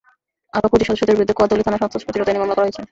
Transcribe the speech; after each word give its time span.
আটক 0.57 0.71
হুজি 0.73 0.85
সদস্যদের 0.89 1.15
বিরুদ্ধে 1.17 1.37
কোতোয়ালি 1.39 1.63
থানায় 1.65 1.81
সন্ত্রাস 1.81 2.03
প্রতিরোধ 2.05 2.27
আইনে 2.29 2.41
মামলা 2.41 2.55
করা 2.55 2.65
হয়েছে। 2.67 2.79